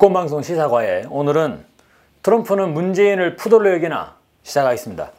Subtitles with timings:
[0.00, 1.62] 주권방송 시사과에 오늘은
[2.22, 5.10] 트럼프는 문재인을 푸들로 여기나 시작하겠습니다.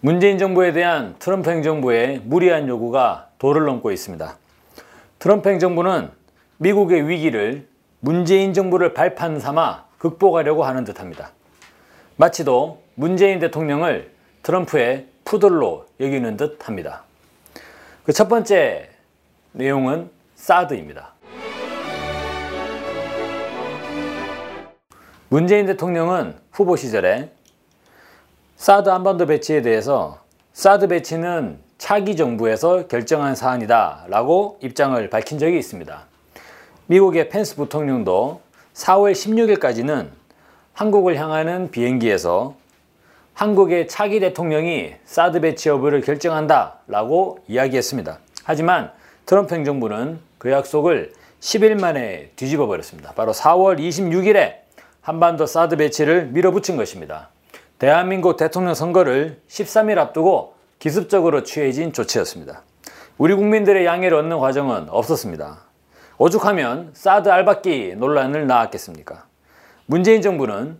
[0.00, 4.36] 문재인 정부에 대한 트럼프 행정부의 무리한 요구가 도를 넘고 있습니다.
[5.20, 6.10] 트럼프 행정부는
[6.56, 7.68] 미국의 위기를
[8.00, 11.30] 문재인 정부를 발판 삼아 극복하려고 하는 듯합니다.
[12.20, 14.10] 마치도 문재인 대통령을
[14.42, 17.04] 트럼프의 푸들로 여기는 듯 합니다.
[18.04, 18.90] 그 첫 번째
[19.52, 21.14] 내용은 사드입니다.
[25.30, 27.30] 문재인 대통령은 후보 시절에
[28.56, 30.20] 사드 한반도 배치에 대해서
[30.52, 36.04] 사드 배치는 차기 정부에서 결정한 사안이다 라고 입장을 밝힌 적이 있습니다.
[36.86, 38.42] 미국의 펜스 부통령도
[38.74, 40.19] 4월 16일까지는
[40.80, 42.54] 한국을 향하는 비행기에서
[43.34, 48.18] 한국의 차기 대통령이 사드 배치 여부를 결정한다 라고 이야기했습니다.
[48.44, 48.90] 하지만
[49.26, 53.12] 트럼프 행정부는 그 약속을 10일 만에 뒤집어 버렸습니다.
[53.12, 54.54] 바로 4월 26일에
[55.02, 57.28] 한반도 사드 배치를 밀어붙인 것입니다.
[57.78, 62.62] 대한민국 대통령 선거를 13일 앞두고 기습적으로 취해진 조치였습니다.
[63.18, 65.60] 우리 국민들의 양해를 얻는 과정은 없었습니다.
[66.16, 69.28] 오죽하면 사드 알박기 논란을 낳았겠습니까?
[69.90, 70.78] 문재인 정부는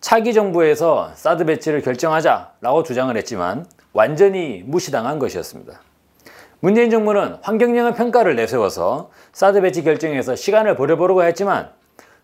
[0.00, 5.80] 차기 정부에서 사드 배치를 결정하자라고 주장을 했지만 완전히 무시당한 것이었습니다.
[6.58, 11.70] 문재인 정부는 환경영향 평가를 내세워서 사드 배치 결정에서 시간을 벌어보려고 했지만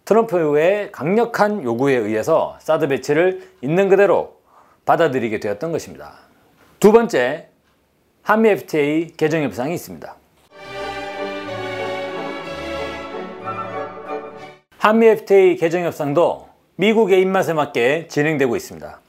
[0.07, 4.41] 트럼프의 강력한 요구에 의해서 사드 배치를 있는 그대로
[4.87, 6.15] 받아들이게 되었던 것입니다.
[6.81, 7.47] 두 번째,
[8.23, 10.17] 한미 FTA 개정 협상이 있습니다.
[14.85, 16.47] 한미 FTA 개정 협상도
[16.77, 19.01] 미국의 입맛에 맞게 진행되고 있습니다.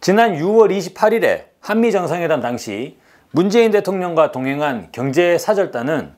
[0.00, 2.96] 지난 6월 28일에 한미 정상회담 당시
[3.30, 6.14] 문재인 대통령과 동행한 경제 사절단은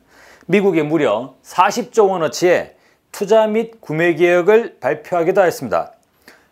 [0.47, 2.77] 미국에 무려 40조 원어치의
[3.11, 5.93] 투자 및 구매 계획을 발표하기도 했습니다.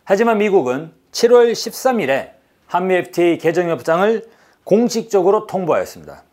[0.03, 2.31] 하지만 미국은 7월 13일에
[2.67, 4.25] 한미 FTA 개정 협상을
[4.65, 6.23] 공식적으로 통보하였습니다.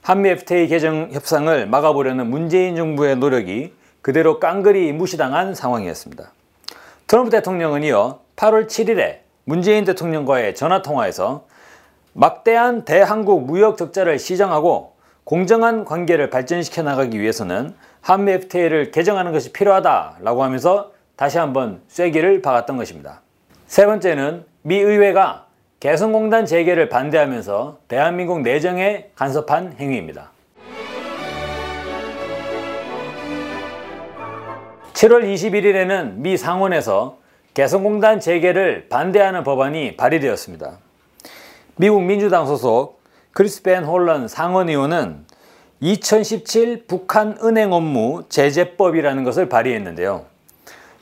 [0.00, 6.30] 한미 FTA 개정 협상을 막아보려는 문재인 정부의 노력이 그대로 깡그리 무시당한 상황이었습니다.
[7.06, 11.46] 트럼프 대통령은 이어 8월 7일에 문재인 대통령과의 전화통화에서
[12.12, 14.92] 막대한 대한국 무역 적자를 시정하고
[15.24, 22.76] 공정한 관계를 발전시켜 나가기 위해서는 한미 FTA를 개정하는 것이 필요하다라고 하면서 다시 한번 쐐기를 박았던
[22.76, 23.22] 것입니다.
[23.66, 25.46] 세 번째는 미 의회가
[25.80, 30.33] 개성공단 재개를 반대하면서 대한민국 내정에 간섭한 행위입니다.
[34.94, 37.18] 7월 21일에는 미 상원에서
[37.52, 40.78] 개성공단 재개를 반대하는 법안이 발의되었습니다.
[41.76, 43.02] 미국 민주당 소속
[43.32, 45.24] 크리스벤 홀런 상원 의원은
[45.80, 50.26] 2017 북한 은행 업무 제재법이라는 것을 발의했는데요.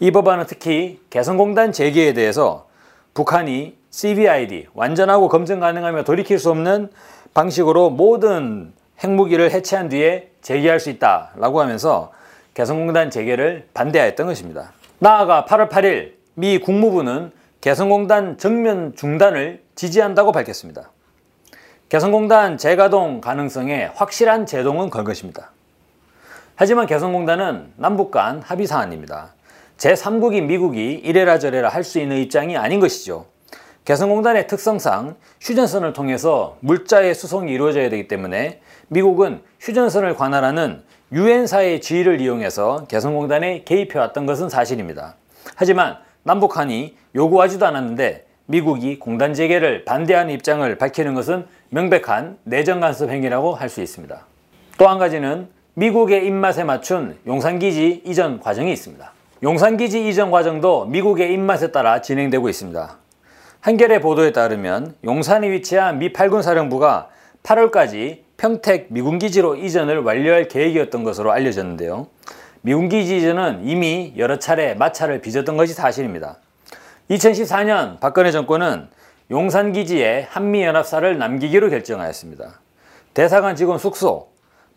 [0.01, 2.67] 이 법안은 특히 개성공단 재개에 대해서
[3.13, 6.89] 북한이 CBID 완전하고 검증 가능하며 돌이킬 수 없는
[7.35, 8.73] 방식으로 모든
[9.05, 12.11] 핵무기를 해체한 뒤에 재개할 수 있다라고 하면서
[12.55, 14.73] 개성공단 재개를 반대하였던 것입니다.
[14.99, 20.91] 나아가 8월 8일 미 국무부는 개성공단 정면 중단을 지지한다고 밝혔습니다.
[21.89, 25.51] 개성공단 재가동 가능성에 확실한 제동은 걸 것입니다.
[26.55, 29.35] 하지만 개성공단은 남북 간 합의 사안입니다.
[29.79, 33.27] 제3국인 미국이 이래라 저래라 할 수 있는 입장이 아닌 것이죠.
[33.85, 40.83] 개성공단의 특성상 휴전선을 통해서 물자의 수송이 이루어져야 되기 때문에 미국은 휴전선을 관할하는
[41.13, 45.15] 유엔사의 지위를 이용해서 개성공단에 개입해왔던 것은 사실입니다.
[45.57, 53.55] 하지만 남북한이 요구하지도 않았는데 미국이 공단 재개를 반대하는 입장을 밝히는 것은 명백한 내정 간섭 행위라고
[53.55, 54.27] 할 수 있습니다.
[54.79, 59.13] 또 한 가지는 미국의 입맛에 맞춘 용산기지 이전 과정이 있습니다.
[59.43, 62.97] 용산기지 이전 과정도 미국의 입맛에 따라 진행되고 있습니다.
[63.61, 67.09] 한겨레 보도에 따르면 용산에 위치한 미 8군 사령부가
[67.43, 72.09] 8월까지 평택 미군기지로 이전을 완료할 계획이었던 것으로 알려졌는데요.
[72.63, 76.39] 미군기지 이전은 이미 여러 차례 마찰을 빚었던 것이 사실입니다.
[77.09, 78.89] 2014년 박근혜 정권은
[79.31, 82.59] 용산기지에 한미연합사를 남기기로 결정하였습니다.
[83.15, 84.27] 대사관 직원 숙소,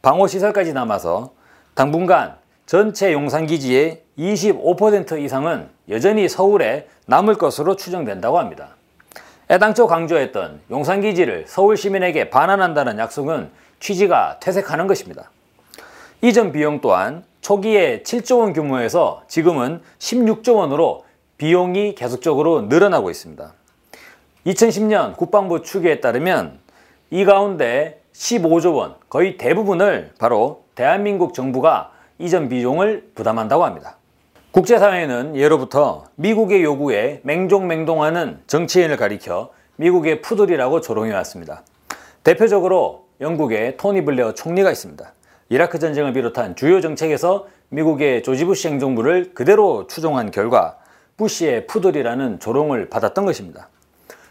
[0.04, 1.34] 방호시설까지 남아서
[1.74, 2.36] 당분간
[2.68, 8.76] 전체 용산기지의 25% 이상은 여전히 서울에 남을 것으로 추정된다고 합니다.
[9.50, 15.30] 애당초 강조했던 용산기지를 서울 시민에게 반환한다는 약속은 취지가 퇴색하는 것입니다.
[16.21, 21.06] 이전 비용 또한 초기에 7조 원 규모에서 지금은 16조 원으로
[21.38, 23.53] 비용이 계속적으로 늘어나고 있습니다.
[24.47, 26.59] 2010년 국방부 추계에 따르면
[27.12, 33.97] 이 가운데 15조 원, 거의 대부분을 바로 대한민국 정부가 이전 비용을 부담한다고 합니다.
[34.56, 41.63] 국제사회는 예로부터 미국의 요구에 맹종맹동하는 정치인을 가리켜 미국의 푸들이라고 조롱해 왔습니다.
[42.24, 45.13] 대표적으로 영국의 토니 블레어 총리가 있습니다.
[45.50, 50.78] 이라크 전쟁을 비롯한 주요 정책에서 미국의 조지 부시 행정부를 그대로 추종한 결과
[51.18, 53.68] 부시의 푸들이라는 조롱을 받았던 것입니다.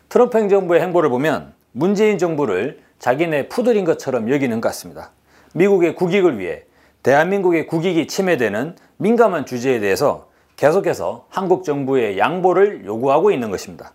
[0.09, 5.11] 트럼프 행정부의 행보를 보면 문재인 정부를 자기네 푸들인 것처럼 여기는 것 같습니다.
[5.53, 6.62] 미국의 국익을 위해
[7.03, 13.93] 대한민국의 국익이 침해되는 민감한 주제에 대해서 계속해서 한국 정부의 양보를 요구하고 있는 것입니다.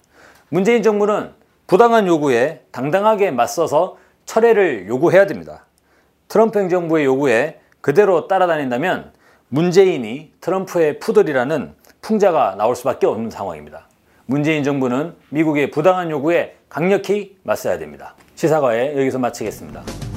[0.50, 1.32] 문재인 정부는
[1.68, 5.66] 부당한 요구에 당당하게 맞서서 철회를 요구해야 됩니다.
[6.28, 9.12] 트럼프 행정부의 요구에 그대로 따라다닌다면
[9.48, 13.88] 문재인이 트럼프의 푸들이라는 풍자가 나올 수밖에 없는 상황입니다.
[14.26, 18.16] 문재인 정부는 미국의 부당한 요구에 강력히 맞서야 됩니다.
[18.36, 20.09] 시사과에 여기서 마치겠습니다.